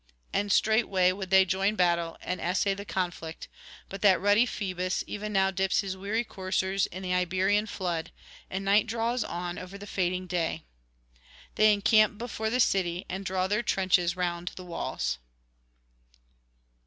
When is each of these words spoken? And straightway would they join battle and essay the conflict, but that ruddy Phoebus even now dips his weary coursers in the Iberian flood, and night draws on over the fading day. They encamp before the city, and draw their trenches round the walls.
And 0.33 0.51
straightway 0.51 1.11
would 1.11 1.29
they 1.29 1.45
join 1.45 1.75
battle 1.75 2.17
and 2.21 2.41
essay 2.41 2.73
the 2.73 2.85
conflict, 2.85 3.47
but 3.87 4.01
that 4.01 4.19
ruddy 4.19 4.47
Phoebus 4.47 5.03
even 5.05 5.31
now 5.31 5.51
dips 5.51 5.81
his 5.81 5.95
weary 5.95 6.23
coursers 6.23 6.87
in 6.87 7.03
the 7.03 7.13
Iberian 7.13 7.67
flood, 7.67 8.09
and 8.49 8.65
night 8.65 8.87
draws 8.87 9.23
on 9.23 9.59
over 9.59 9.77
the 9.77 9.85
fading 9.85 10.25
day. 10.25 10.63
They 11.53 11.71
encamp 11.71 12.17
before 12.17 12.49
the 12.49 12.59
city, 12.59 13.05
and 13.09 13.23
draw 13.23 13.45
their 13.45 13.61
trenches 13.61 14.15
round 14.17 14.47
the 14.55 14.65
walls. 14.65 15.19